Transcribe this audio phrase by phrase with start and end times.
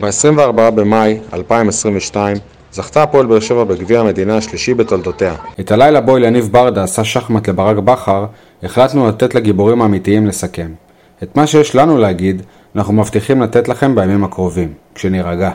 [0.00, 2.36] ב-24 במאי 2022
[2.72, 5.34] זכתה הפועל באר שבע בגביע המדינה השלישי בתולדותיה.
[5.60, 8.26] את הלילה בו יניב ברדה עשה שחמט לברק בכר,
[8.62, 10.70] החלטנו לתת לגיבורים האמיתיים לסכם.
[11.22, 12.42] את מה שיש לנו להגיד,
[12.76, 15.50] אנחנו מבטיחים לתת לכם בימים הקרובים, כשנירגע.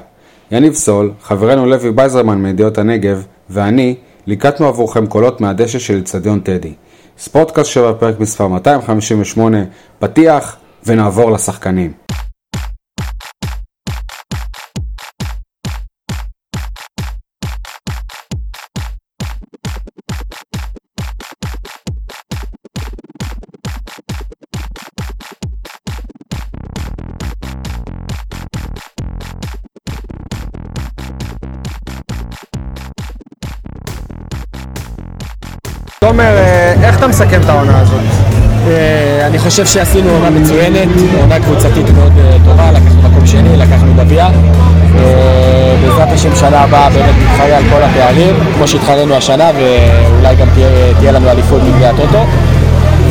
[0.52, 3.96] יניב סול, חברנו לוי בייזרמן מידיעות הנגב, ואני,
[4.28, 6.74] ליקטנו עבורכם קולות מהדשא של אצטדיון טדי.
[7.20, 9.58] ספורטקאסט 7 פרק מספר 258,
[10.00, 12.05] פתיח, ונעבור לשחקנים.
[36.08, 38.00] תומר, אה, איך אתה מסכם את העונה הזאת?
[38.68, 40.88] אה, אני חושב שעשינו עונה מצוינת,
[41.22, 44.28] עונה קבוצתית מאוד אה, טובה, לקחנו מקום שני, לקחנו גביע.
[45.82, 50.48] בעזרת השם שנה הבאה באמת נתחרה על כל הפערים, כמו שהתחרנו השנה, ואולי גם
[51.00, 52.26] תהיה לנו אליפות בגביע הטוטו.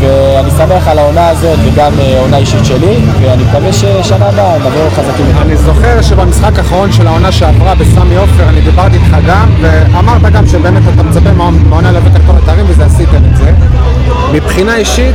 [0.05, 5.27] ואני שמח על העונה הזאת וגם עונה אישית שלי, ואני מקווה ששנה הבאה נבוא חזקים
[5.27, 5.42] יותר.
[5.42, 10.46] אני זוכר שבמשחק האחרון של העונה שעברה בסמי עופר, אני דיברתי איתך גם, ואמרת גם
[10.46, 13.52] שבאמת אתה מצפה מהעונה להביא את כל התארים וזה עשיתם את זה.
[14.33, 15.14] מבחינה אישית,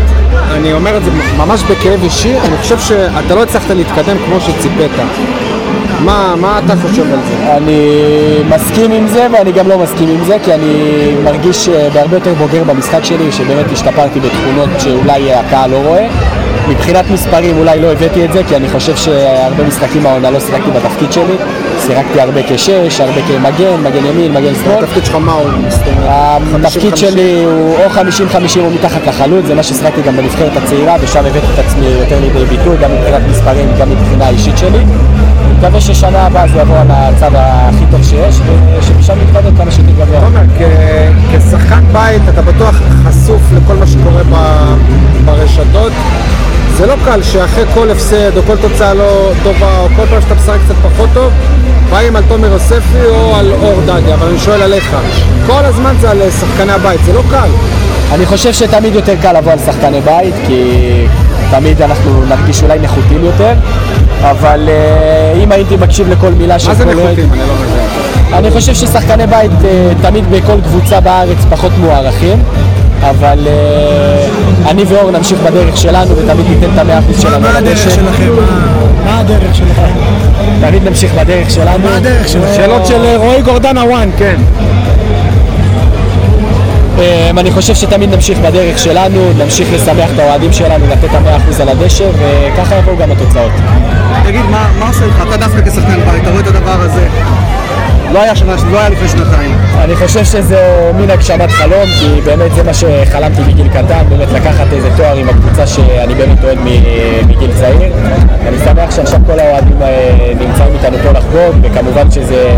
[0.52, 4.92] אני אומר את זה ממש בכאב אישי, אני חושב שאתה לא הצלחת להתקדם כמו שציפית.
[6.06, 7.58] מה, מה אתה חושב על זה?
[7.58, 7.90] אני
[8.50, 10.74] מסכים עם זה ואני גם לא מסכים עם זה כי אני
[11.24, 16.08] מרגיש אה, בהרבה יותר בוגר במשחק שלי שבאמת השתפרתי בתכונות שאולי הקהל לא רואה.
[16.70, 20.72] מבחינת מספרים אולי לא הבאתי את זה כי אני חושב שהרבה משחקים העונה לא שיחקתי
[20.72, 21.36] בתפקיד שלי.
[21.88, 24.84] שיחקתי הרבה כשש, הרבה כמגן, מגן ימין, מגן שמאל.
[24.84, 25.50] התפקיד שלך מה הוא?
[26.64, 31.26] התפקיד שלי הוא או 50-50 או מתחת לחלוץ זה מה ששיחקתי גם בנבחרת הצעירה ושם
[31.26, 34.80] הבאתי את עצמי יותר לידי ביטוי גם מבחינת מספרים, גם מבחינה אישית שלי
[35.60, 38.36] מקווה ששנה הבאה זה יבוא על הצד הכי טוב שיש,
[38.80, 40.20] ושמשם נתקדם כמה שיותר גבוה.
[40.20, 40.42] תומר,
[41.32, 44.22] כשחקן בית אתה בטוח חשוף לכל מה שקורה
[45.26, 45.92] ברשתות.
[46.78, 50.36] זה לא קל שאחרי כל הפסד או כל תוצאה לא טובה או כל פעם שאתה
[50.36, 51.34] משחק קצת פחות טוב
[51.90, 54.96] באים על תומר יוספי או על אור דגי, אבל אני שואל עליך
[55.48, 57.50] כל הזמן זה על שחקני הבית, זה לא קל
[58.12, 60.64] אני חושב שתמיד יותר קל לבוא על שחקני בית כי
[61.52, 63.54] תמיד אנחנו נרגיש אולי נחותים יותר
[64.22, 66.72] אבל uh, אם הייתי מקשיב לכל מילה של כל...
[66.72, 67.32] מה זה נחותים?
[67.32, 67.80] אני לא מבין.
[68.34, 69.66] אני חושב ששחקני בית uh,
[70.02, 72.44] תמיד בכל קבוצה בארץ פחות מוערכים
[73.02, 77.40] אבל uh, אני ואור נמשיך בדרך שלנו ותמיד ניתן את המאה אחוז שלנו.
[77.40, 78.32] מה הדרך שלכם?
[79.06, 79.92] מה הדרך שלכם?
[80.62, 81.80] תמיד נמשיך בדרך שלנו.
[81.84, 82.54] מה הדרך שלכם?
[82.56, 84.36] שאלות של רועי גורדנה וואן, כן.
[87.00, 91.38] אמ, אני חושב שתמיד נמשיך בדרך שלנו, נמשיך לשמח את האוהדים שלנו, לתת את המאה
[91.38, 93.52] אחוז על הדשא, וככה יבואו גם התוצאות.
[94.26, 94.46] תגיד,
[94.80, 95.24] מה עושה לך?
[95.28, 97.08] אתה דווקא כשחקן בית, אתה רואה את הדבר הזה.
[98.14, 99.58] לא היה שנה, לא היה לפני שנתיים.
[99.78, 104.66] אני חושב שזה מין הגשמת חלום, כי באמת זה מה שחלמתי מגיל קטן, באמת לקחת
[104.74, 106.58] איזה תואר עם הקבוצה שאני באמת אוהד
[107.28, 107.94] מגיל צעיר.
[108.48, 112.50] אני שמח שעכשיו כל האוהדים אה, נמצאים איתנו פה לחגוג, וכמובן שזה...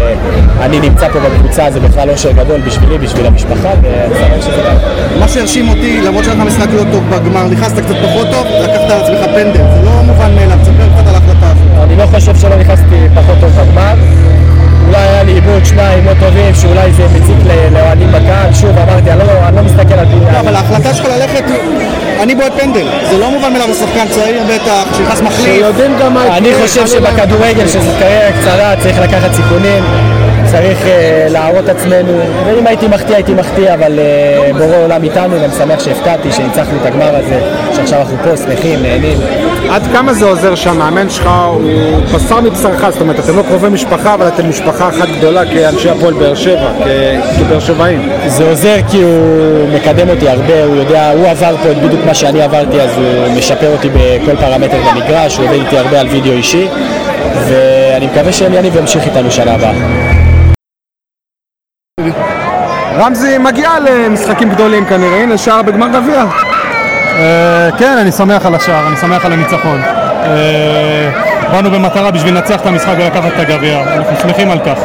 [0.62, 4.62] אני נמצא פה בקבוצה, זה בכלל אושר גדול בשבילי, בשביל המשפחה, ואני שמח שזה.
[5.20, 8.92] מה שהרשים אותי, למרות שהיה לך משחק לא טוב בגמר, נכנסת קצת פחות טוב, לקחת
[8.92, 11.41] על עצמך פנדל, זה לא מובן מאליו, תספר קצת על ההחלטה
[25.22, 25.56] מחליף.
[25.56, 26.38] שיודעים גם מה...
[26.38, 29.84] אני חושב שבכדורגל, שזו קריירה קצרה, צריך לקחת סיכונים.
[30.52, 35.54] צריך uh, להראות עצמנו, ואם הייתי מחטיא הייתי מחטיא, אבל uh, בורא עולם איתנו, ואני
[35.58, 37.40] שמח שהפקדתי, שניצחנו את הגמר הזה,
[37.76, 39.18] שעכשיו אנחנו פה שמחים, נהנים.
[39.70, 41.62] עד כמה זה עוזר שהמאמן שלך הוא
[42.16, 46.14] בשר מבשרך, זאת אומרת, אתם לא קרובי משפחה, אבל אתם משפחה אחת גדולה כאנשי הפועל
[46.14, 46.72] באר שבע,
[47.38, 48.10] כבאר שבעים.
[48.28, 52.14] זה עוזר כי הוא מקדם אותי הרבה, הוא יודע, הוא עבר פה את בדיוק מה
[52.14, 56.34] שאני עברתי, אז הוא משפר אותי בכל פרמטר במגרש, הוא עובד איתי הרבה על וידאו
[56.34, 56.68] אישי,
[57.48, 60.11] ואני מקווה שהם יניב וימשיך איתנו שנה הבאה.
[62.98, 66.26] רמזי מגיע למשחקים גדולים כנראה, הנה שער בגמר גביע.
[67.16, 69.82] אה, כן, אני שמח על השער, אני שמח על הניצחון.
[70.24, 71.10] אה,
[71.52, 74.80] באנו במטרה בשביל לנצח את המשחק ולקחת את הגביע, אנחנו שמחים על כך.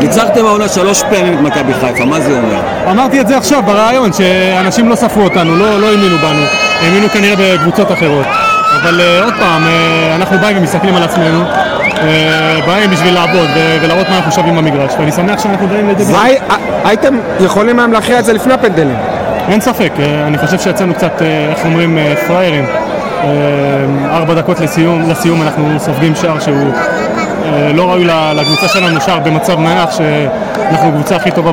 [0.00, 2.60] ניצחתם העונה שלוש פעמים את מכבי חיפה, מה זה אומר?
[2.90, 6.42] אמרתי את זה עכשיו בריאיון, שאנשים לא ספרו אותנו, לא, לא האמינו בנו,
[6.82, 8.26] האמינו כנראה בקבוצות אחרות.
[8.82, 11.98] אבל uh, עוד פעם, uh, אנחנו באים ומסתכלים על עצמנו, uh,
[12.66, 13.48] באים בשביל לעבוד
[13.82, 16.38] ולהראות מה אנחנו שווים במגרש, ואני שמח שאנחנו באים לידי ביטוי.
[16.84, 18.96] הייתם יכולים היום להכריע את זה לפני הפנדלים?
[19.48, 19.92] אין ספק,
[20.26, 22.66] אני חושב שיצאנו קצת, איך אומרים, פריירים.
[24.10, 27.15] ארבע דקות לסיום, לסיום אנחנו סופגים שער שהוא אה,
[27.74, 28.04] לא ראוי
[28.34, 31.50] לקבוצה שלנו שער במצב נייח, שאנחנו הקבוצה הכי טובה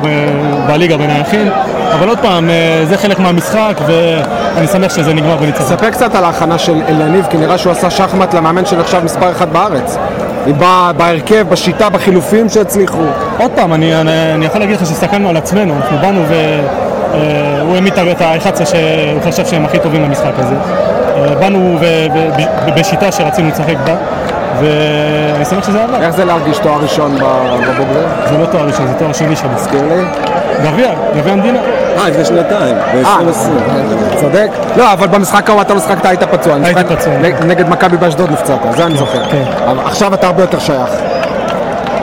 [0.66, 1.48] בליגה בנייחים,
[1.94, 5.66] אבל עוד פעם, אה, זה חלק מהמשחק, ואני שמח שזה נגמר בניצחון.
[5.66, 9.48] ספר קצת על ההכנה של אליניב, כי נראה שהוא עשה שחמט למאמן שנחשב מספר אחת
[9.48, 9.96] בארץ.
[10.96, 13.02] בהרכב, בשיטה, בחילופים שהצליחו.
[13.38, 17.92] עוד פעם, אני, אני, אני יכול להגיד לך שהסתכלנו על עצמנו, אנחנו באנו והוא העמיד
[17.98, 20.54] את ה-11 שהוא חשב שהם הכי טובים למשחק הזה.
[21.16, 21.78] אה, באנו
[22.76, 23.94] בשיטה שרצינו לשחק בה,
[24.60, 26.02] ואני שמח שזה עבר.
[26.02, 28.08] איך זה להרגיש תואר ראשון בבוגרים?
[28.28, 29.48] זה לא תואר ראשון, זה תואר שני שלי.
[29.56, 30.04] תזכיר לי.
[30.64, 31.58] גביע, גביע המדינה.
[31.98, 34.20] אה, לפני שנתיים, אה, ב-2020.
[34.20, 34.48] צודק.
[34.76, 36.54] לא, אבל במשחק ההוא אתה לא שחקת, היית פצוע.
[36.54, 37.12] הייתי משחק- פצוע.
[37.18, 39.24] נג- נגד מכבי באשדוד נפצעת, זה אני זוכר.
[39.30, 39.42] כן.
[39.86, 40.88] עכשיו אתה הרבה יותר שייך.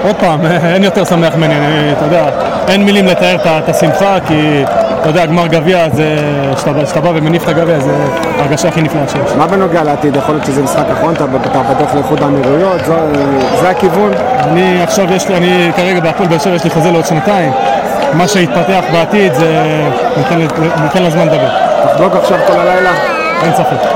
[0.04, 0.40] עוד פעם,
[0.74, 2.26] אין יותר שמח ממני, אני- אתה יודע,
[2.68, 4.64] אין מילים לתאר את השמחה, כי
[5.02, 6.16] אתה יודע, גמר גביע זה,
[6.56, 7.92] כשאתה בא ומניף את הגביע, זה
[8.40, 9.32] ההרגשה הכי נפלאה שיש.
[9.38, 10.16] מה בנוגע לעתיד?
[10.16, 12.82] יכול להיות שזה משחק אחרון, אתה בדרך לאיחוד האמירויות,
[13.62, 14.12] זה הכיוון?
[14.40, 17.52] אני עכשיו יש לי, אני כרגע בהפועל באר שבע יש לי חוזה לעוד שנתיים.
[18.14, 19.64] מה שיתפתח בעתיד זה
[20.84, 21.50] ניתן, לזמן לדבר,
[21.84, 22.92] תחגוג עכשיו כל הלילה?
[23.44, 23.88] אין ספק.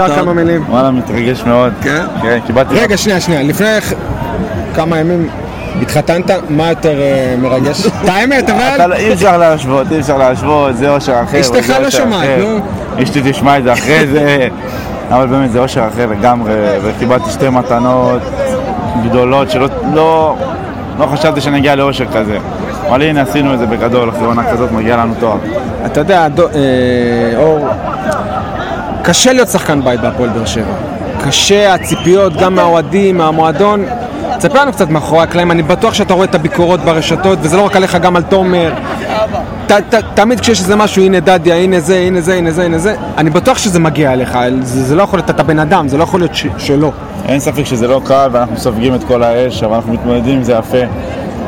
[0.00, 0.64] אפשר כמה מילים.
[0.68, 1.72] וואלה, מתרגש מאוד.
[1.82, 2.06] כן?
[2.22, 2.74] כן, קיבלתי...
[2.74, 3.42] רגע, שנייה, שנייה.
[3.42, 3.66] לפני
[4.74, 5.28] כמה ימים
[5.82, 7.86] התחתנת, מה יותר אה, מרגש?
[7.86, 8.86] את האמת, אבל...
[8.86, 11.40] לא- אי אפשר להשוות, אי אפשר להשוות, זה אושר אחר.
[11.40, 12.28] אשתך לא שומעת.
[12.38, 12.58] נו.
[13.02, 14.48] אשתי תשמע את זה אחרי זה,
[15.10, 18.22] אבל באמת זה אושר אחר לגמרי, וקיבלתי שתי מתנות
[19.04, 20.36] גדולות שלא לא,
[20.98, 22.38] לא חשבתי שנגיע לאושר כזה.
[22.88, 25.36] אבל הנה עשינו את זה בגדול, אחרי עונה כזאת מגיע לנו תואר.
[25.86, 27.68] אתה יודע, דו- אה, אור,
[29.02, 30.72] קשה להיות שחקן בית בהפועל באר שבע.
[31.26, 33.84] קשה, הציפיות גם מהאוהדים, מהמועדון.
[34.36, 37.76] תספר לנו קצת מאחורי הקלעים, אני בטוח שאתה רואה את הביקורות ברשתות, וזה לא רק
[37.76, 38.72] עליך, גם על תומר.
[39.66, 42.78] ת, ת, תמיד כשיש איזה משהו, הנה דדיה, הנה זה, הנה זה, הנה זה, הנה
[42.78, 45.96] זה, אני בטוח שזה מגיע אליך, זה, זה לא יכול להיות, אתה בן אדם, זה
[45.96, 46.92] לא יכול להיות ש, שלא.
[47.28, 50.52] אין ספק שזה לא קל ואנחנו סופגים את כל האש, אבל אנחנו מתמודדים עם זה
[50.52, 50.78] יפה.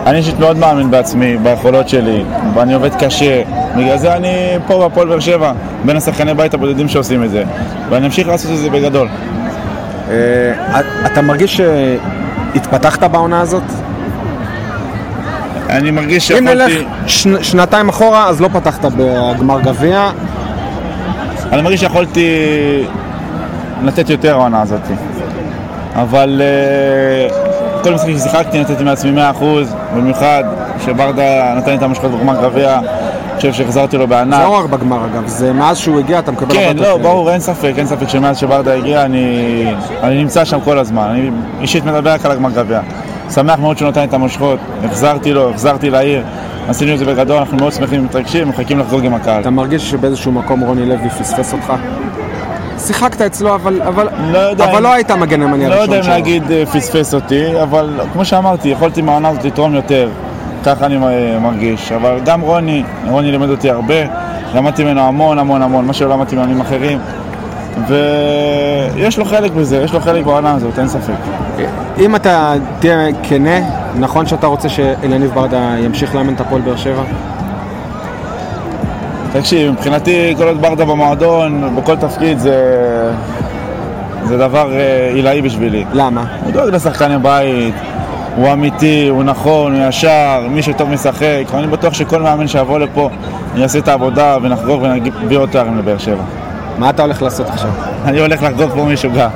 [0.06, 2.25] אני אישית מאוד מאמין בעצמי, ביכולות שלי,
[2.55, 3.43] ואני עובד קשה.
[3.76, 5.53] בגלל זה אני פה בהפועל באר שבע,
[5.85, 7.44] בין השחקני בית הבודדים שעושים את זה.
[7.91, 9.09] ואני אמשיך לעשות את זה בגדול.
[10.11, 11.61] אה, אתה מרגיש
[12.55, 13.62] שהתפתחת בעונה הזאת?
[15.69, 16.87] אני מרגיש אם נלך שיכולתי...
[17.06, 20.11] שנ, שנתיים אחורה, אז לא פתחת בגמר גביע,
[21.52, 22.29] אני מרגיש שיכולתי
[23.82, 24.81] לתת יותר העונה הזאת.
[25.94, 27.29] אבל אה,
[27.82, 29.43] כל משחק ששיחקתי נתתי מעצמי 100%,
[29.97, 30.44] במיוחד
[30.85, 32.81] שברדה נתן לי את המשחק בגמר גביע,
[33.40, 34.34] חושב שהחזרתי לו בענק.
[34.37, 36.96] זה לא רק בגמר אגב, זה מאז שהוא הגיע אתה מקבל כן, לא.
[36.98, 39.64] ברור, אין ספק, אין ספק שמאז שברדה הגיע אני,
[40.02, 41.02] אני נמצא שם כל הזמן.
[41.10, 42.81] אני אישית מדבר רק על הגמר גביע.
[43.34, 46.22] שמח מאוד שהוא נתן לי את המושכות, החזרתי לו, החזרתי לעיר,
[46.69, 49.40] עשינו את זה בגדול, אנחנו מאוד שמחים ומתרגשים, מחכים לחגוג עם הקהל.
[49.40, 51.72] אתה מרגיש שבאיזשהו מקום רוני לוי פספס אותך?
[52.78, 55.98] שיחקת אצלו, אבל, אבל, לא יודע אבל אם- לא היית המגן הימני לא הראשון יודע
[55.98, 56.12] אם שלו.
[56.12, 60.08] להגיד אה, פספס אותי, אבל כמו שאמרתי, יכולתי מהעונה הזאת לתרום יותר.
[60.65, 61.93] ככה אני אה, מרגיש.
[61.93, 63.95] אבל גם רוני, רוני לימד אותי הרבה,
[64.55, 66.99] למדתי ממנו המון המון המון, מה שלא למדתי מאמנים אחרים.
[67.89, 71.15] ויש לו חלק בזה, יש לו חלק בעונה הזאת, אין ספק.
[71.99, 73.59] אם אתה תהיה כנה,
[73.99, 77.03] נכון שאתה רוצה שאליניב ברדה ימשיך לאמן את הפועל באר שבע?
[79.33, 82.57] תקשיב, מבחינתי כל עוד ברדה במועדון, בכל תפקיד זה,
[84.25, 85.85] זה דבר אה, עילאי בשבילי.
[85.93, 86.25] למה?
[86.45, 87.75] הוא דואג לשחקני בית,
[88.37, 93.11] הוא אמיתי, הוא נכון, הוא ישר, מי שטוב משחק, ואני בטוח שכל מאמן שיבוא לפה
[93.57, 96.23] יעשה את העבודה ונחגוג ונביא עוד תארים לבאר שבע.
[96.78, 97.71] מה אתה הולך לעשות עכשיו?
[98.04, 99.28] אני הולך לחגוג פה משוגע.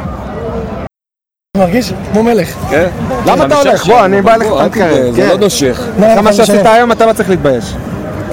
[1.57, 2.55] מרגיש כמו מלך.
[2.71, 2.89] כן?
[3.27, 3.87] למה אתה הולך?
[3.87, 5.15] בוא, אני בא לך בוא, אל תתקרב.
[5.15, 5.29] זה כן.
[5.29, 5.83] לא נושך.
[5.99, 7.75] אחרי מה שעשית היום אתה לא צריך להתבייש.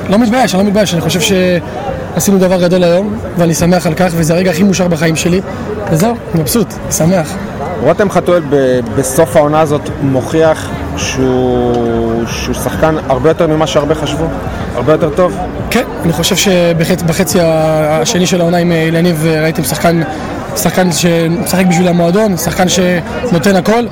[0.09, 4.11] לא מתבייש, אני לא מתבייש, אני חושב שעשינו דבר גדול היום, ואני שמח על כך,
[4.11, 5.41] וזה הרגע הכי מאושר בחיים שלי.
[5.91, 7.35] וזהו, אני מבסוט, שמח.
[7.81, 11.75] רותם חתואל ב- בסוף העונה הזאת מוכיח שהוא,
[12.27, 14.25] שהוא שחקן הרבה יותר ממה שהרבה חשבו,
[14.75, 15.37] הרבה יותר טוב.
[15.69, 20.01] כן, אני חושב שבחצי השני של העונה עם אליניב ראיתם שחקן,
[20.55, 23.83] שחקן שמשחק בשביל המועדון, שחקן שנותן הכל,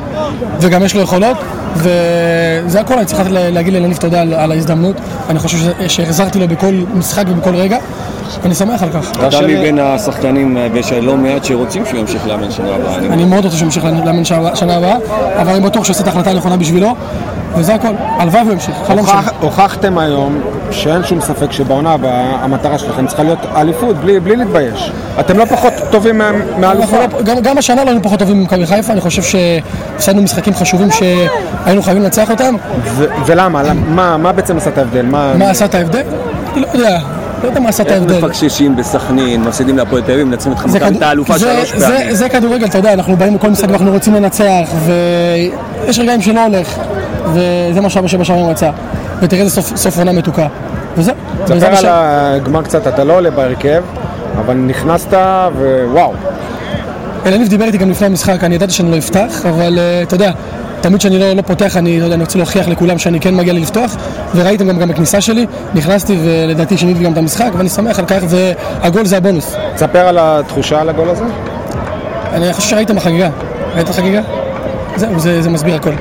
[0.61, 1.37] וגם יש לו יכולות,
[1.75, 4.95] וזה הכל, אני צריך לה- להגיד לאליניב תודה על, על ההזדמנות.
[5.29, 7.77] אני חושב שהחזרתי לו בכל משחק ובכל רגע,
[8.43, 9.11] ואני שמח על כך.
[9.11, 12.95] אתה מבין השחקנים, אה, ויש לא מעט שרוצים שהוא ימשיך לאמן שנה הבאה.
[12.95, 14.95] אני אני מאוד רוצה שהוא ימשיך לאמן שנה הבאה,
[15.41, 16.95] אבל אני בטוח שהוא עושה את ההחלטה הנכונה בשבילו,
[17.55, 17.87] וזה הכל.
[18.17, 19.15] הלוואי והוא ימשיך, חלום שלי.
[19.15, 24.35] הוכח, הוכחתם היום שאין שום ספק שבעונה הבאה המטרה שלכם צריכה להיות אליפות, בלי, בלי
[24.35, 24.91] להתבייש.
[25.19, 26.21] אתם לא פחות טובים
[26.57, 26.99] מהאליפות.
[27.27, 31.81] לא- גם, השנה לא היינו פחות טובים ממכבי חיפה, אני חושב שהפסדנו משחקים חשובים שהיינו
[31.81, 32.55] חייבים לנצח אותם.
[33.25, 33.63] ולמה?
[33.63, 35.05] למה- מה, מה בעצם עשה את ההבדל?
[35.05, 35.33] מה...
[35.37, 36.01] מה עשה את ההבדל?
[36.53, 36.99] אני לא יודע.
[37.43, 38.17] לא יודע מה עשה את איך ההבדל.
[38.17, 41.87] מפקששים בסכנין, מפסידים להפועל תל אביב, מנצחים את מכבי כד- את האלופה זה- שלוש זה-
[41.87, 42.13] פעמים.
[42.15, 46.77] זה כדורגל, אתה יודע, אנחנו באים לכל משחק ואנחנו רוצים לנצח, ויש רגעים שלא הולך,
[47.33, 48.69] וזה מה שאבא שבע שערים רצה.
[49.21, 50.47] ותראה איזה סוף- סוף עונה מתוקה.
[50.97, 51.15] וזהו.
[51.45, 51.85] תספר על.
[52.35, 53.83] הגמר קצת, אתה לא עולה בהרכב,
[54.45, 55.13] אבל נכנסת
[55.87, 56.13] ווואו.
[57.25, 60.31] אלניב דיבר איתי גם לפני המשחק, אני ידעתי שאני לא אפתח, אבל אה, אתה יודע,
[60.81, 63.53] תמיד כשאני לא, לא פותח, אני, לא יודע, אני רוצה להוכיח לכולם שאני כן מגיע
[63.53, 63.95] לי לפתוח,
[64.35, 68.19] וראיתם גם, גם בכניסה שלי, נכנסתי ולדעתי שיניתי גם את המשחק, ואני שמח על כך,
[68.27, 69.55] והגול זה הבונוס.
[69.75, 71.23] תספר על התחושה על הגול הזה.
[72.33, 73.29] אני חושב שראיתם בחגיגה.
[73.75, 74.21] ראית החגיגה?
[74.95, 75.91] זהו, זה, זה מסביר הכל.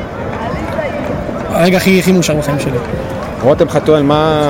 [1.52, 2.78] הרגע הכי, הכי מאושר בחיים שלי.
[3.42, 4.42] רותם חתואל, מה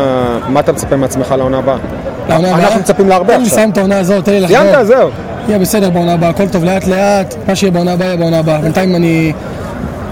[0.49, 1.77] מה אתה מצפה מעצמך לעונה הבאה?
[2.29, 3.57] לעונה הבאה- אנחנו מצפים להרבה תן לי עכשיו.
[3.59, 4.59] לסיים את העונה הזאת, תן לי לחזור.
[4.59, 5.11] סיימת, זהו.
[5.49, 8.59] יהיה בסדר בעונה הבאה, הכל טוב לאט לאט, מה שיהיה בעונה הבאה יהיה בעונה הבאה.
[8.61, 9.33] בינתיים אני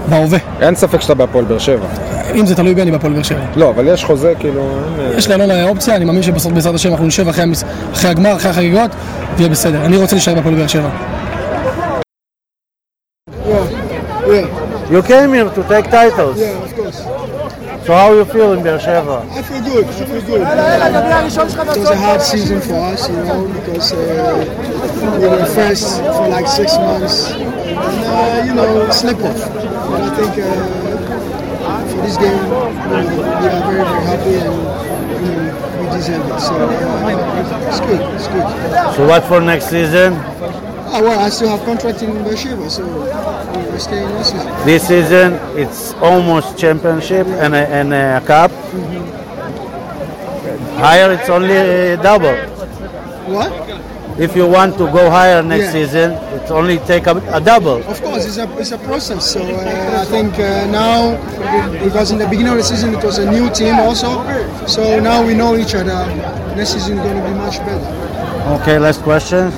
[0.09, 0.39] בהווה.
[0.61, 1.87] אין ספק שאתה בהפועל באר שבע.
[2.35, 3.39] אם זה תלוי בי, אני בהפועל באר שבע.
[3.55, 4.61] לא, אבל יש חוזה, כאילו...
[4.99, 7.63] אה, יש לאלונה אופציה, אני מאמין שבסוף בעזרת השם אנחנו נשב אחרי, המס...
[7.93, 8.91] אחרי הגמר, אחרי החגיגות,
[9.37, 9.85] ויהיה בסדר.
[9.85, 10.89] אני רוצה להישאר בהפועל באר שבע.
[14.89, 16.39] You came here to take titles.
[16.39, 16.99] Yeah, of course.
[17.85, 19.17] So how you feel in Beersheba?
[19.31, 19.85] I feel good.
[19.85, 20.41] I feel good.
[20.41, 23.97] It was a hard season for us, you know, because uh,
[25.21, 29.76] we were first for like six months, and uh, you know, slip off.
[30.17, 33.03] Think uh, for this game, we are
[33.37, 34.55] very, very happy, and
[35.13, 36.39] you know, we deserve it.
[36.39, 38.01] So uh, it's good.
[38.15, 38.95] It's good.
[38.95, 40.13] So what for next season?
[40.89, 44.65] Ah, well, I still have contract in Beersheba, so we're staying this season.
[44.65, 48.49] This season it's almost championship and a, and a cup.
[50.81, 52.35] Higher it's only a double.
[53.31, 53.66] What?
[54.19, 55.71] If you want to go higher next Yeah.
[55.85, 57.77] season, it only take a, a double.
[57.87, 59.31] Of course, it's a, it's a process.
[59.33, 61.17] So uh, I think uh, now,
[61.83, 64.09] because in the beginning of the season it was a new team also,
[64.65, 65.99] so now we know each other.
[66.55, 68.61] Next season is going to be much better.
[68.61, 69.51] Okay, last question.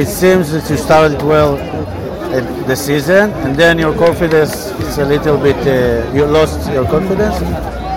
[0.00, 1.58] It seems that you started well
[2.32, 4.54] at the season, and then your confidence
[4.88, 5.56] is a little bit.
[5.66, 7.36] Uh, you lost your confidence,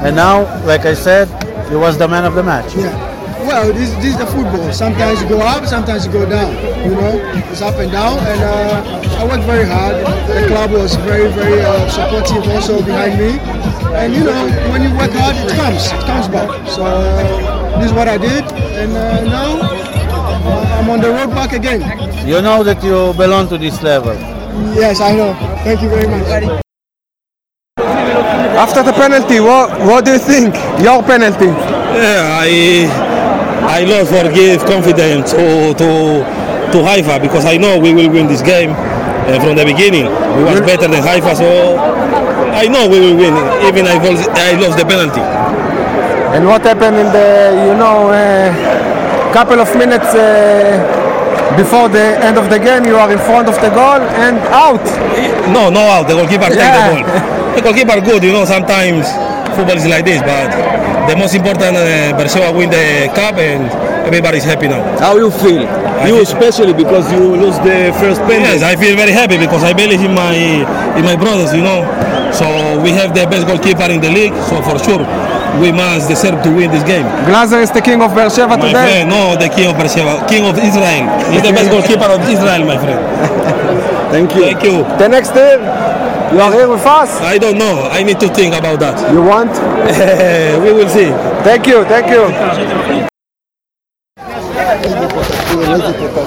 [0.03, 1.27] and now, like I said,
[1.71, 2.75] you was the man of the match.
[2.75, 3.08] Yeah.
[3.39, 4.71] Well, this, this is the football.
[4.73, 6.53] Sometimes you go up, sometimes you go down.
[6.83, 7.19] You know,
[7.51, 8.19] it's up and down.
[8.19, 9.95] And uh, I worked very hard.
[10.27, 13.39] The club was very, very uh, supportive also behind me.
[13.95, 15.87] And you know, when you work hard, it comes.
[15.87, 16.49] It comes back.
[16.69, 21.31] So uh, this is what I did, and uh, now uh, I'm on the road
[21.31, 21.81] back again.
[22.27, 24.13] You know that you belong to this level.
[24.75, 25.33] Yes, I know.
[25.63, 26.61] Thank you very much.
[27.77, 30.53] After the penalty, what, what do you think?
[30.83, 31.47] Your penalty.
[31.47, 33.18] Yeah, I
[33.67, 35.89] I love lost forgive confidence to to
[36.71, 40.05] to Haifa because I know we will win this game uh, from the beginning.
[40.37, 41.77] We was better than Haifa, so
[42.53, 43.33] I know we will win.
[43.67, 45.21] Even I lost, I lost the penalty.
[46.35, 47.29] And what happened in the,
[47.67, 50.77] you know, uh, couple of minutes uh,
[51.57, 54.83] before the end of the game, you are in front of the goal and out.
[55.49, 56.07] No, no out.
[56.07, 56.93] The goalkeeper take Yeah.
[56.93, 57.55] the ball.
[57.55, 58.45] The goalkeeper good, you know.
[58.45, 59.09] Sometimes
[59.59, 60.47] football is like this, but
[61.11, 63.67] the most important, uh, Beersheba win the cup and
[64.07, 64.79] everybody's happy now.
[65.03, 65.67] How you feel?
[66.07, 68.55] You especially because you lose the first penalty.
[68.55, 70.31] Yes, I feel very happy because I believe in my
[70.95, 71.83] in my brothers, you know.
[72.31, 72.45] So
[72.79, 75.03] we have the best goalkeeper in the league, so for sure
[75.59, 77.03] we must deserve to win this game.
[77.27, 78.71] Glazer is the king of Beer My today.
[78.71, 81.03] friend, no, the king of Beersheba, king of Israel.
[81.33, 83.01] He's the best goalkeeper of Israel, my friend.
[84.13, 84.43] Thank you.
[84.43, 84.77] Thank you.
[85.01, 85.57] The next year,
[86.31, 87.11] you are here with us.
[87.21, 87.87] I don't know.
[87.91, 88.97] I need to think about that.
[89.13, 89.51] You want?
[90.63, 91.09] we will see.
[91.47, 92.23] Thank you, thank you.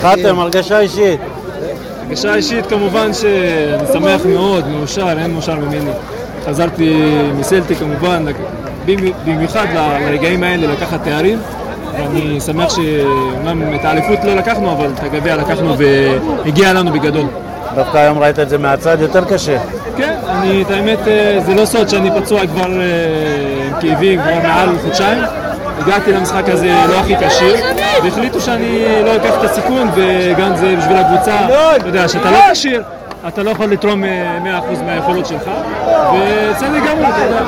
[0.00, 1.20] חתם, הרגשה אישית.
[2.00, 5.90] הרגשה אישית כמובן שאני שמח מאוד, מאושר, אין מאושר ממני.
[6.44, 8.24] חזרתי מסלטי כמובן,
[9.24, 11.38] במיוחד לרגעים האלה לקחת תארים.
[11.98, 17.26] ואני שמח שאומנם את האליפות לא לקחנו, אבל את הגביע לקחנו והגיע לנו בגדול.
[17.74, 19.58] דווקא היום ראית את זה מהצד יותר קשה.
[20.28, 22.86] אני, את האמת, אה, זה לא סוד שאני פצוע כבר אה,
[23.66, 25.22] עם כאבים כבר מעל חודשיים.
[25.78, 27.56] הגעתי למשחק הזה לא הכי כשיר,
[28.04, 32.82] והחליטו שאני לא אקח את הסיכון, וגם זה בשביל הקבוצה, אתה יודע, שאתה לא כשיר,
[33.28, 35.50] אתה לא יכול לתרום אה, 100% מהיכולות שלך,
[36.12, 37.40] ובצדק גמור, אתה יודע.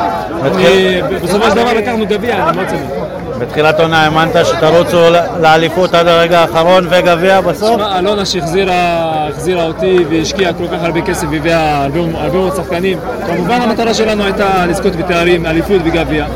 [0.44, 3.03] אני, בסופו של דבר לקחנו גביע, אני מאוד שמח.
[3.38, 5.00] בתחילת עונה האמנת שתרוצו
[5.40, 7.70] לאליפות עד הרגע האחרון וגביע בסוף?
[7.70, 12.98] תשמע, אלונה שהחזירה החזירה אותי והשקיעה כל כך הרבה כסף והביאה הרבה, הרבה מאוד שחקנים
[13.26, 16.26] כמובן המטרה שלנו הייתה לזכות בתארים, אליפות וגביע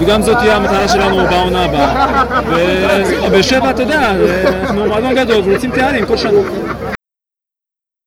[0.00, 2.24] וגם זאת תהיה המטרה שלנו בעונה הבאה
[3.26, 4.10] ובאר שבע, אתה יודע,
[4.62, 6.38] אנחנו מועדון גדול ורוצים תארים כל שנה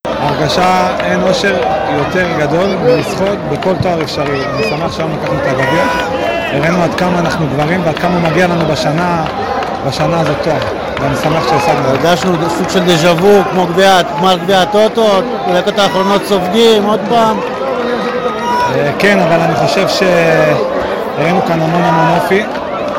[0.05, 1.55] הרגשה, אין אושר
[1.97, 4.45] יותר גדול מלזכות בכל תואר אפשרי.
[4.45, 6.16] אני שמח שהיום לקחנו את הגביע.
[6.53, 9.23] הראינו עד כמה אנחנו גברים ועד כמה מגיע לנו בשנה
[9.87, 10.55] בשנה הזאת תואר,
[11.01, 11.87] ואני שמח שהשגנו.
[11.87, 13.67] הרגשנו סוג של דז'ה וו, כמו
[14.19, 15.07] גמר גביע הטוטו,
[15.49, 17.37] בדקות האחרונות סופגים, עוד פעם.
[18.75, 22.43] אה, כן, אבל אני חושב שהראינו כאן המון המון אופי,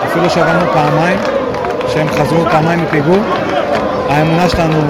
[0.06, 1.18] אפילו שהובלנו פעמיים,
[1.92, 3.18] שהם חזרו פעמיים מפיגור.
[4.08, 4.80] האמונה שלנו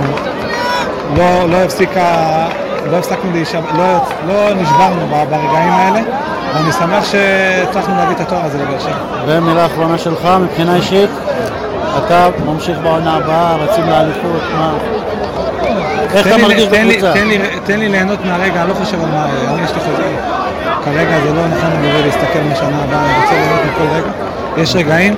[1.17, 2.05] לא, לא הפסיקה,
[2.91, 3.61] לא הפסקנו להישב...
[3.77, 3.85] לא,
[4.29, 6.01] לא נשברנו ברגעים האלה,
[6.55, 8.93] ואני שמח שהצלחנו להביא את התואר הזה לבאר שבע.
[9.27, 11.11] ומילה אחרונה שלך, מבחינה אישית,
[12.07, 14.73] אתה ממשיך בעונה הבאה, רצים לאליפות, מה?
[16.15, 17.13] איך אתה מרגיש בקבוצה?
[17.67, 20.03] תן לי- ליהנות מהרגע, אני לא חושב על מה, אני יש לי חוזר.
[20.85, 24.63] כרגע זה לא נכון לדבר להסתכל מהשנה הבאה, אני רוצה ליהנות מכל רגע.
[24.63, 25.15] יש רגעים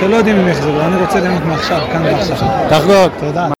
[0.00, 2.36] שלא יודעים אם יחזרו, אני רוצה ליהנות מעכשיו, כאן ועכשיו.
[2.68, 3.10] תחגוג.
[3.20, 3.53] תודה.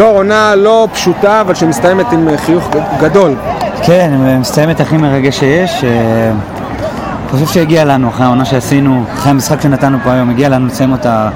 [0.00, 2.68] דור עונה לא פשוטה, אבל שמסתיימת עם אה, חיוך
[3.00, 3.34] גדול.
[3.82, 5.84] כן, מסתיימת הכי מרגש שיש.
[5.84, 10.66] אה, אני חושב שהגיע לנו, אחרי העונה שעשינו, אחרי המשחק שנתנו פה היום, הגיע לנו
[10.66, 11.28] לסיים אותה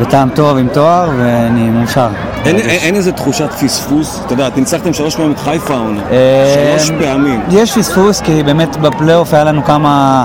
[0.00, 2.08] בטעם טוב עם תואר, ואני מאושר.
[2.44, 4.20] אין, אין, אין איזה תחושת פספוס?
[4.26, 6.00] אתה יודע, אתם ניצחתם שלוש פעמים את חיפה העונה.
[6.10, 7.40] אה, שלוש פעמים.
[7.50, 10.24] יש פספוס, כי באמת בפלייאוף היה לנו כמה,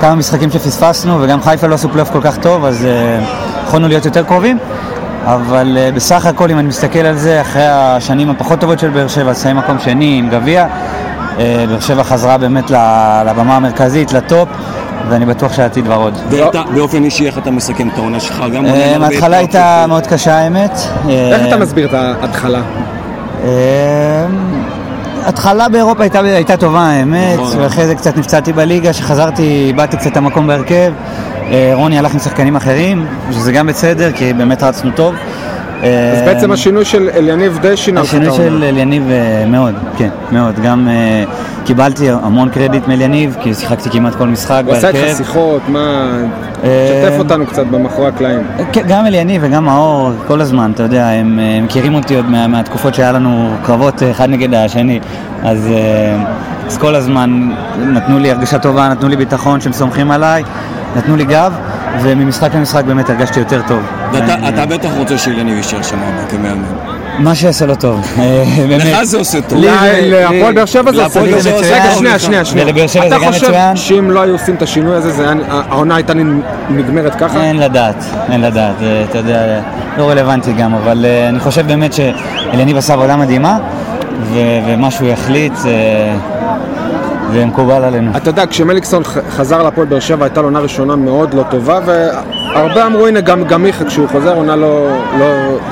[0.00, 3.24] כמה משחקים שפספסנו, וגם חיפה לא עשו פלייאוף כל כך טוב, אז אה,
[3.66, 4.58] יכולנו להיות יותר קרובים.
[5.24, 9.08] אבל אה, בסך הכל, אם אני מסתכל על זה, אחרי השנים הפחות טובות של באר
[9.08, 10.66] שבע, לסיים מקום שני עם גביע,
[11.38, 14.48] אה, באר שבע חזרה באמת ל- לבמה המרכזית, ל top,
[15.08, 16.18] ואני בטוח שהעתיד ורוד.
[16.28, 18.44] ואתה, באופן אישי, איך אתה מסכם את העונה שלך?
[18.54, 20.78] גם אה, ההתחלה הייתה מאוד קשה האמת.
[21.08, 22.60] איך אתה מסביר את ההתחלה?
[25.26, 27.60] התחלה באירופה הייתה, הייתה טובה האמת, נכון.
[27.60, 30.92] ואחרי זה קצת נפצעתי בליגה, כשחזרתי איבדתי קצת את המקום בהרכב.
[31.50, 35.14] אה, רוני הלך עם שחקנים אחרים, שזה גם בסדר, כי באמת רצנו טוב.
[35.82, 38.36] אה, אז בעצם השינוי של אליניב די שינה לך את השינוי.
[38.36, 40.54] של אליניב אה, מאוד, כן, מאוד.
[40.62, 41.24] גם אה,
[41.64, 45.16] קיבלתי המון קרדיט מאליניב, כי שיחקתי כמעט כל משחק הוא עשה איתך בהרכב.
[45.16, 46.12] שיחות, מה...
[46.64, 48.40] אה, שתף אותנו קצת במאחורי הקלעים.
[48.72, 52.46] כן, גם אליניב וגם מאור, כל הזמן, אתה יודע, הם אה, מכירים אותי עוד מה,
[52.46, 55.00] מהתקופות שהיה לנו קרבות אה, אחד נגד השני,
[55.42, 56.24] אז, אה,
[56.66, 60.42] אז כל הזמן נתנו לי הרגשה טובה, נתנו לי ביטחון שהם סומכים עליי,
[60.96, 61.52] נתנו לי גב,
[62.02, 63.80] וממשחק למשחק באמת הרגשתי יותר טוב.
[64.12, 66.62] ואתה אה, אתה בטח רוצה שאילניב יישאר הבאה כמאמן.
[67.18, 68.84] מה שיעשה לו טוב, אה, באמת.
[68.84, 69.58] לך זה עושה טוב.
[69.58, 71.54] להפועל באר שבע זה עושה מצוין.
[71.82, 72.66] רגע, שנייה, שנייה, שנייה.
[72.66, 73.76] ולבאר שבע זה גם אתה חושב מצוין.
[73.76, 76.12] שאם לא היו עושים את השינוי הזה, העונה הייתה
[76.70, 77.44] נגמרת ככה?
[77.44, 79.60] אין לדעת, אין לדעת, אה, אתה יודע,
[79.98, 83.58] לא רלוונטי גם, אבל אה, אני חושב באמת שאליניב עשה עבודה מדהימה,
[84.22, 85.52] ו- ומה שהוא יחליט
[87.32, 88.10] זה, מקובל עלינו.
[88.16, 92.86] אתה יודע, כשמליקסון חזר להפועל באר שבע הייתה לו עונה ראשונה מאוד לא טובה, והרבה
[92.86, 94.86] אמרו, הנה, גם גם מיכה כשהוא חוזר עונה לא
[95.18, 95.24] לא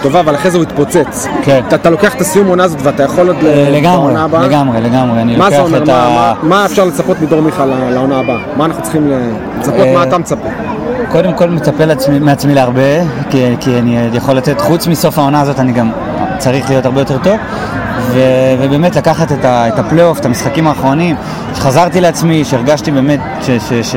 [0.03, 1.27] טובה, אבל אחרי זה הוא התפוצץ.
[1.43, 1.61] כן.
[1.69, 4.43] אתה- אתה לוקח את הסיום עונה הזאת ואתה יכול עוד אה, לגמרי, בעונה הבאה?
[4.47, 5.83] לגמרי, לגמרי, אני מה לוקח זה אומר?
[5.83, 6.35] את מה- ה...
[6.43, 8.39] מה- מה אפשר לצפות מדור מיכה לעונה הבאה?
[8.57, 9.11] מה אנחנו צריכים
[9.59, 9.81] לצפות?
[9.81, 10.49] אה, מה אתה מצפה?
[11.09, 12.83] קודם כל מצפה לעצמי, מעצמי להרבה,
[13.31, 15.91] כי, כי אני יכול לתת, חוץ מסוף העונה הזאת אני גם
[16.39, 17.37] צריך להיות הרבה יותר טוב,
[18.01, 18.21] ו,
[18.61, 21.17] ובאמת לקחת את, ה, את הפלייאוף, את המשחקים האחרונים,
[21.55, 23.97] שחזרתי לעצמי, שהרגשתי באמת, ש, ש, ש,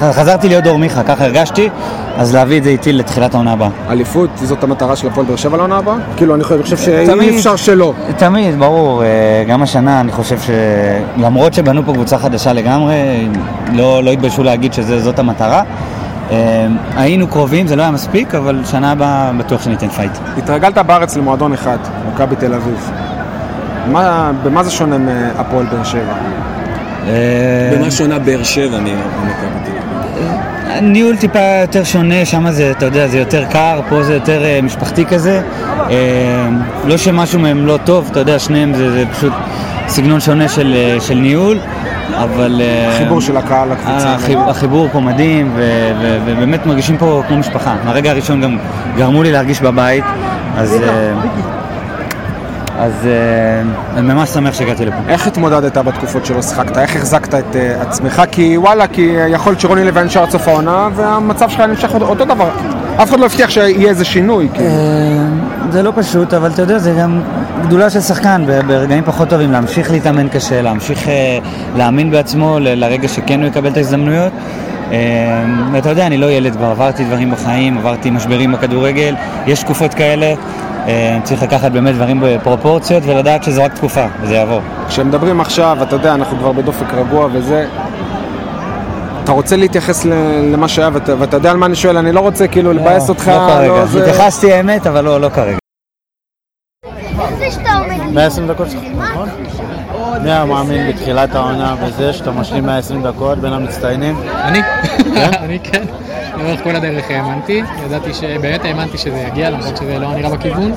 [0.00, 1.68] חזרתי להיות דור מיכה, ככה הרגשתי,
[2.16, 3.68] אז להביא את זה איתי לתחילת העונה הבאה.
[3.90, 5.96] אליפות, זאת המטרה של הפועל באר שבע לעונה הבאה?
[6.16, 7.36] כאילו, אני חושב שאי.
[7.36, 7.94] אפשר שלא.
[8.16, 9.04] תמיד, ברור.
[9.04, 9.08] אה,
[9.48, 12.94] גם השנה אני חושב שלמרות שבנו פה קבוצה חדשה לגמרי,
[13.72, 15.62] לא, לא התביישו להגיד שזאת המטרה.
[16.30, 16.66] אה,
[16.96, 20.10] היינו קרובים, זה לא היה מספיק, אבל שנה הבאה בטוח שניתן fight.
[20.38, 21.78] התרגלת בארץ למועדון אחד,
[22.14, 22.90] מכבי תל אביב.
[23.92, 26.12] מה- במה זה שונה מהפועל באר שבע?
[27.08, 28.90] אה, במה שונה באר שבע ממכבי
[29.64, 30.30] תל אביב?
[30.70, 34.60] הניהול טיפה יותר שונה, שם זה, אתה יודע, זה יותר קר, פה זה יותר אה,
[34.62, 35.42] משפחתי כזה.
[35.90, 36.48] אה,
[36.84, 39.32] לא שמשהו מהם לא טוב, אתה יודע, שניהם זה, זה פשוט
[39.88, 41.58] סגנון שונה של, אה, של ניהול,
[42.14, 42.60] אבל...
[42.64, 44.14] אה, החיבור של הקהל לקבוצה.
[44.14, 45.62] החיב, החיבור פה מדהים, ו,
[46.02, 47.74] ו, ובאמת מרגישים פה כמו משפחה.
[47.84, 48.58] מהרגע הראשון גם
[48.96, 50.04] גרמו לי להרגיש בבית,
[50.56, 50.72] אז...
[50.82, 51.12] אה,
[52.78, 53.62] אז אה,
[53.98, 54.96] אני ממש שמח שהגעתי לפה.
[55.08, 56.78] איך התמודדת בתקופות שלא שיחקת?
[56.78, 58.22] איך החזקת את עצמך?
[58.30, 62.24] כי וואלה, כי יכול להיות שרוני לוי נשאר עד סוף העונה, והמצב שלך נמשך אותו-
[62.24, 62.48] דבר.
[63.02, 64.48] אף אחד לא הבטיח שיהיה איזה שינוי.
[64.54, 64.66] כאילו.
[64.68, 64.72] אה,
[65.70, 67.20] זה לא פשוט, אבל אתה יודע, זה גם
[67.66, 71.38] גדולה של שחקן ברגעים פחות טובים, להמשיך להתאמן קשה, להמשיך אה,
[71.76, 74.32] להאמין בעצמו לרגע שכן הוא יקבל את ההזדמנויות.
[74.92, 74.96] אה,
[75.72, 79.14] ואתה יודע, אני לא ילד כבר, עברתי דברים בחיים, עברתי משברים בכדורגל,
[79.46, 80.34] יש תקופות כאלה,
[80.88, 84.60] אה, צריך לקחת באמת דברים בפרופורציות ולדעת שזו רק תקופה, וזה יעבור.
[84.88, 87.66] כשמדברים עכשיו, אתה יודע, אנחנו כבר בדופק רגוע וזה...
[89.24, 90.04] אתה רוצה להתייחס
[90.52, 93.28] למה שהיה, ואתה, ואתה יודע על מה אני שואל, אני לא רוצה כאילו לבאס אותך,
[93.28, 95.59] לא כרגע, זה- התייחסתי האמת, אבל לא, לא כרגע.
[98.12, 98.68] 120 דקות
[100.10, 100.22] נכון?
[100.22, 104.16] מי היה מאמין בתחילת העונה בזה שאתה משלים 120 דקות בין המצטיינים?
[104.42, 104.58] אני,
[105.44, 105.82] אני כן,
[106.38, 108.24] לאורך כל הדרך האמנתי, ידעתי ש...
[108.24, 110.72] באמת האמנתי שזה יגיע, למרות שזה לא נראה בכיוון.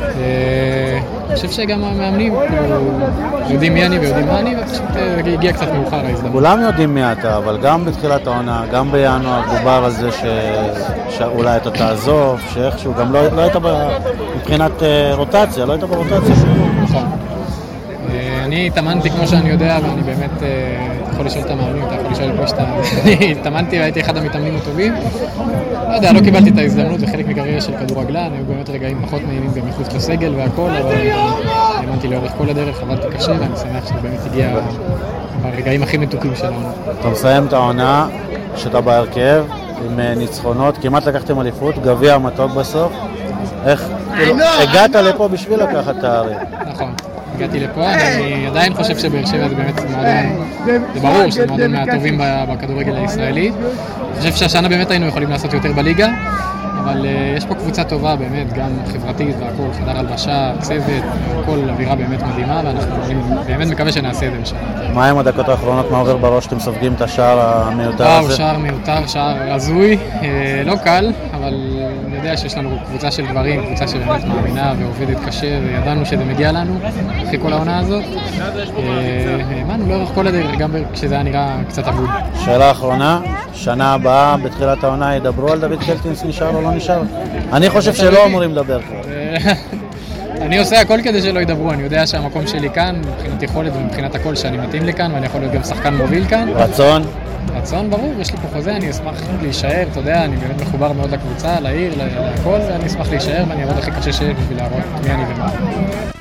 [0.00, 3.00] אה, אני חושב שגם המאמנים כאילו,
[3.48, 6.32] יודעים מי אני ויודעים מה אני, ופשוט אה, הגיע קצת מאוחר ההזדמנות.
[6.32, 10.24] כולם יודעים מי אתה, אבל גם בתחילת העונה, גם בינואר דובר על זה ש...
[11.08, 13.88] שאולי אתה תעזוב, שאיכשהו, גם לא, לא היית ב...
[14.36, 16.34] מבחינת אה, רוטציה, לא היית ברוטציה.
[16.82, 17.06] נכון.
[18.46, 22.12] אני התאמנתי כמו שאני יודע, ואני באמת, אה, אתה יכול לשאול את המאמנים, אתה יכול
[22.12, 22.64] לשאול את מי שאתה...
[23.04, 24.94] אני התאמנתי והייתי אחד המתאמנים הטובים.
[25.88, 29.20] לא יודע, לא קיבלתי את ההזדמנות, זה חלק מקריירה של כדורגלן, היו באמת רגעים פחות
[29.28, 30.94] נעימים גם מחוץ לסגל והכל, אבל
[31.46, 34.60] האמנתי לאורך כל הדרך, עבדתי קשה, ואני שמח שזה באמת הגיע
[35.42, 36.68] ברגעים הכי מתוקים שלנו.
[37.00, 38.08] אתה מסיים את העונה,
[38.56, 39.44] שאתה בהרכב,
[39.86, 42.92] עם אה, ניצחונות, כמעט לקחתם אליפות, גביע מתוק בסוף.
[43.66, 46.38] איך, כאילו, הגעת לפה בשביל לקחת תארים.
[46.66, 46.94] נכון.
[47.36, 52.20] הגעתי לפה, אני עדיין חושב שבאר שבע זה באמת מועדון, זה ברור שזה מועדון מהטובים
[52.48, 53.50] בכדורגל הישראלי.
[53.50, 56.08] אני חושב שהשנה באמת היינו יכולים לעשות יותר בליגה,
[56.84, 61.02] אבל אה, יש פה קבוצה טובה באמת, גם חברתית והכל, חדר הלבשה, צוות,
[61.42, 62.96] הכל אווירה באמת מדהימה, ואנחנו
[63.46, 64.58] באמת מקווה שנעשה את זה בשנה.
[64.94, 68.36] מה עם הדקות האחרונות, מה עובר בראש שאתם סופגים את השער המיותר וואו, הזה?
[68.36, 71.65] שער מיותר, שער הזוי, אה, לא קל, אבל
[72.26, 76.78] יודע שיש לנו קבוצה של גברים, קבוצה שבאמת מאמינה ועובדת קשה, וידענו שזה מגיע לנו
[77.24, 78.04] אחרי כל העונה הזאת.
[78.78, 82.08] אה, האמנו לאורך כל הדרך, גם כשזה היה נראה קצת אבוד.
[82.44, 83.20] שאלה אחרונה,
[83.54, 87.02] שנה הבאה, בתחילת העונה, ידברו על דוד קלטינס נשאר או לא נשאר?
[87.52, 89.12] אני חושב שלא אמורים לדבר כבר.
[89.12, 89.52] אה,
[90.46, 94.34] אני עושה הכל כדי שלא ידברו, אני יודע שהמקום שלי כאן, מבחינת יכולת ומבחינת הכל,
[94.36, 96.48] שאני מתאים לכאן, ואני יכול להיות גם שחקן מוביל כאן.
[96.54, 97.02] רצון?
[97.54, 101.10] רצון ברור, יש לי פה חוזה, אני אשמח להישאר, אתה יודע, אני באמת מחובר מאוד
[101.10, 105.10] לקבוצה, לעיר, ל- להכל, ואני אשמח להישאר, ואני אעבוד הכי קשה שיש בשביל להראות מי
[105.10, 106.15] אני ומה.